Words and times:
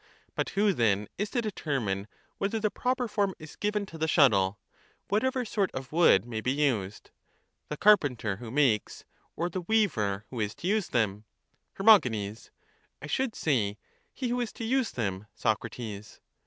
But 0.33 0.49
who 0.57 0.73
then 0.73 1.07
is 1.19 1.29
to 1.29 1.43
determine 1.43 2.07
whether 2.39 2.59
the 2.59 2.71
proper 2.71 3.03
This 3.03 3.11
true 3.11 3.13
form 3.13 3.29
form 3.33 3.35
is 3.37 3.55
given 3.55 3.85
to 3.85 3.99
the 3.99 4.07
shuttle, 4.07 4.57
whatever 5.09 5.45
sort 5.45 5.69
of 5.75 5.91
wood 5.91 6.25
may 6.25 6.41
be 6.41 6.51
used? 6.53 7.11
the 7.69 7.77
carpenter 7.77 8.37
who 8.37 8.49
makes, 8.49 9.05
or 9.35 9.47
the 9.47 9.61
weaver 9.61 10.25
who 10.31 10.39
is 10.39 10.55
to 10.55 10.67
use 10.67 10.87
them? 10.87 11.25
Her. 11.73 11.85
I 11.87 13.05
should 13.07 13.35
say, 13.35 13.77
he 14.11 14.29
who 14.29 14.41
is 14.41 14.51
to 14.53 14.63
use 14.63 14.89
them, 14.89 15.27
Socrates. 15.35 16.19